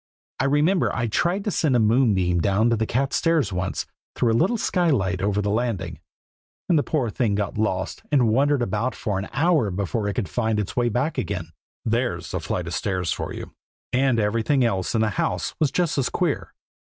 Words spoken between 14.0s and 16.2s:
everything else in the house was just as